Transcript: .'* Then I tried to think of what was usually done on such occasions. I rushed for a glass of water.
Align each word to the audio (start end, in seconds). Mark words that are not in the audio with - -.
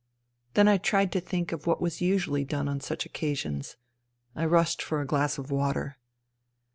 .'* 0.39 0.53
Then 0.55 0.67
I 0.67 0.79
tried 0.79 1.11
to 1.11 1.19
think 1.21 1.51
of 1.51 1.67
what 1.67 1.79
was 1.79 2.01
usually 2.01 2.43
done 2.43 2.67
on 2.67 2.79
such 2.81 3.05
occasions. 3.05 3.75
I 4.35 4.45
rushed 4.45 4.81
for 4.81 4.99
a 4.99 5.05
glass 5.05 5.37
of 5.37 5.51
water. 5.51 5.99